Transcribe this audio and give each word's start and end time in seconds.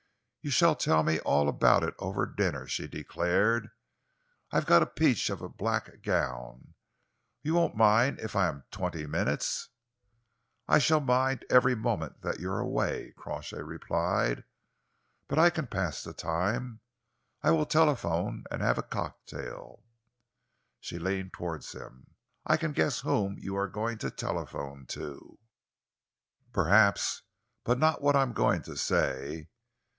"You 0.41 0.49
shall 0.49 0.75
tell 0.75 1.03
me 1.03 1.19
all 1.19 1.47
about 1.47 1.83
it 1.83 1.93
over 1.99 2.25
dinner," 2.25 2.65
she 2.65 2.87
declared. 2.87 3.69
"I've 4.51 4.65
got 4.65 4.81
a 4.81 4.87
peach 4.87 5.29
of 5.29 5.43
a 5.43 5.47
black 5.47 6.01
gown 6.01 6.73
you 7.43 7.53
won't 7.53 7.75
mind 7.75 8.19
if 8.19 8.35
I 8.35 8.47
am 8.47 8.63
twenty 8.71 9.05
minutes?" 9.05 9.69
"I 10.67 10.79
shall 10.79 10.99
mind 11.01 11.45
every 11.51 11.75
moment 11.75 12.21
that 12.23 12.39
you 12.39 12.49
are 12.51 12.59
away," 12.59 13.13
Crawshay 13.15 13.61
replied, 13.61 14.43
"but 15.27 15.37
I 15.37 15.51
can 15.51 15.67
pass 15.67 16.03
the 16.03 16.13
time. 16.13 16.79
I 17.43 17.51
will 17.51 17.67
telephone 17.67 18.45
and 18.49 18.63
have 18.63 18.79
a 18.79 18.83
cocktail." 18.83 19.83
She 20.79 20.97
leaned 20.97 21.33
towards 21.33 21.73
him. 21.73 22.15
"I 22.47 22.57
can 22.57 22.71
guess 22.71 23.01
whom 23.01 23.37
you 23.37 23.55
are 23.55 23.67
going 23.67 23.99
to 23.99 24.09
telephone 24.09 24.87
to." 24.87 25.37
"Perhaps 26.51 27.21
but 27.63 27.77
not 27.77 28.01
what 28.01 28.15
I 28.15 28.23
am 28.23 28.33
going 28.33 28.63
to 28.63 28.75
say." 28.75 29.49